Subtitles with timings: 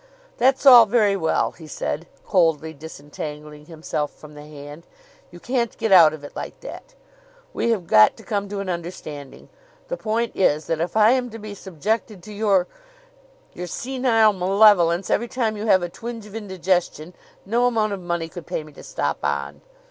[0.37, 4.87] "That's all very well," he said, coldly disentangling himself from the hand.
[5.29, 6.95] "You can't get out of it like that.
[7.53, 9.47] We have got to come to an understanding.
[9.89, 12.65] The point is that if I am to be subjected to your
[13.53, 17.13] your senile malevolence every time you have a twinge of indigestion,
[17.45, 19.61] no amount of money could pay me to stop on."